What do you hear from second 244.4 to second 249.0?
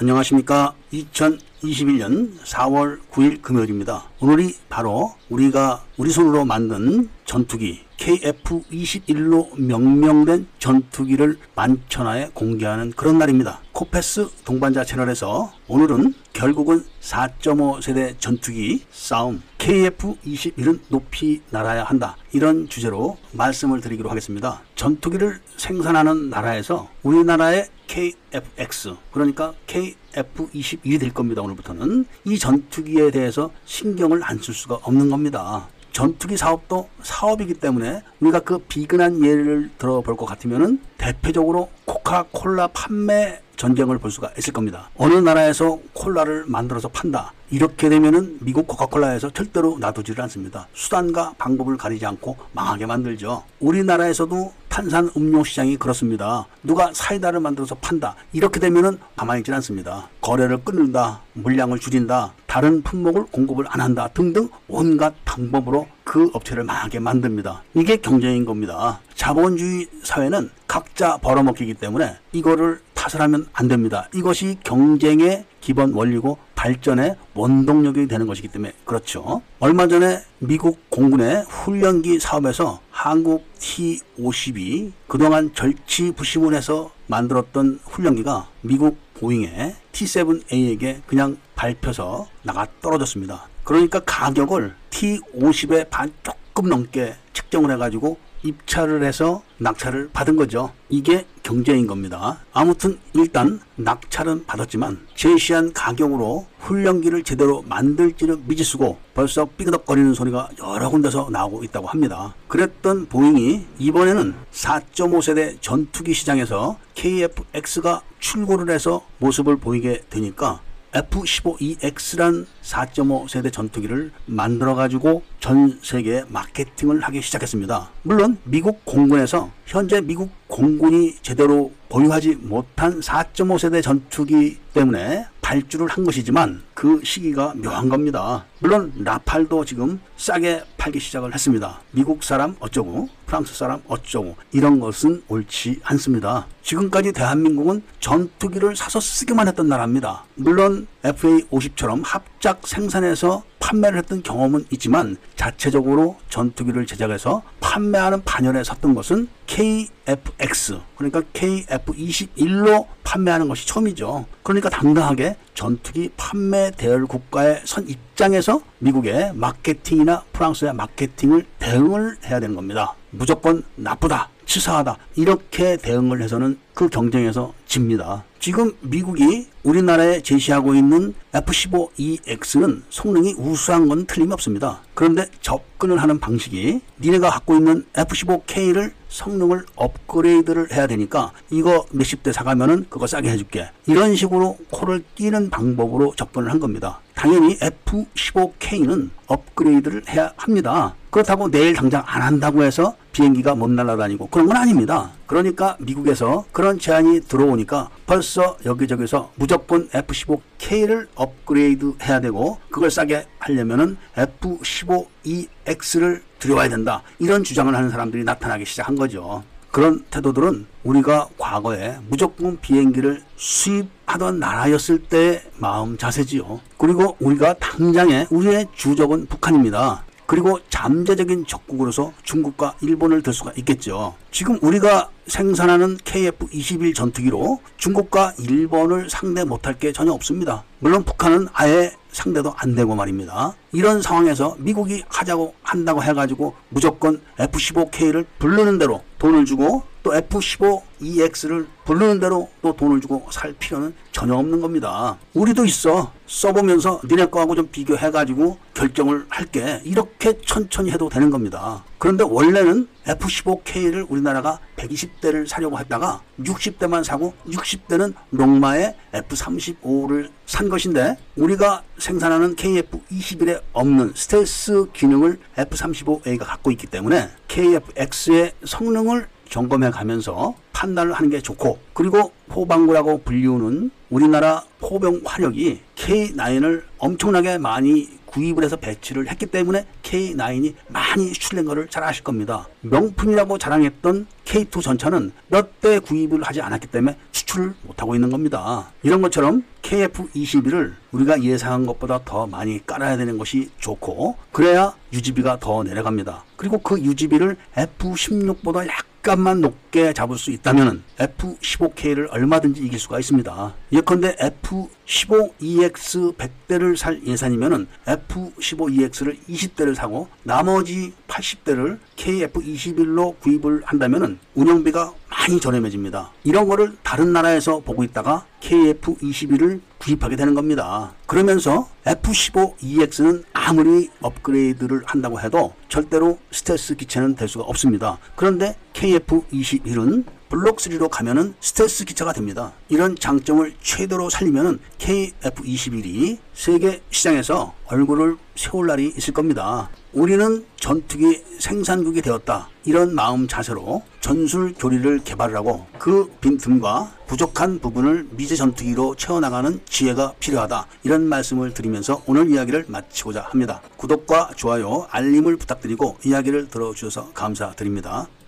미국이 하자고 한다고 해가지고 무조건 F-15K를 부르는